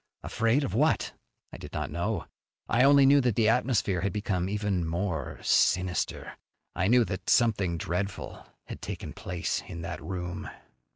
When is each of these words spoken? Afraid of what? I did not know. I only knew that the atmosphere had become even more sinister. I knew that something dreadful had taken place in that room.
Afraid 0.23 0.63
of 0.63 0.73
what? 0.73 1.13
I 1.53 1.57
did 1.57 1.73
not 1.73 1.91
know. 1.91 2.25
I 2.67 2.83
only 2.83 3.05
knew 3.05 3.21
that 3.21 3.35
the 3.35 3.47
atmosphere 3.47 4.01
had 4.01 4.11
become 4.11 4.49
even 4.49 4.83
more 4.83 5.37
sinister. 5.43 6.39
I 6.75 6.87
knew 6.87 7.05
that 7.05 7.29
something 7.29 7.77
dreadful 7.77 8.47
had 8.65 8.81
taken 8.81 9.13
place 9.13 9.61
in 9.67 9.83
that 9.83 10.01
room. 10.01 10.49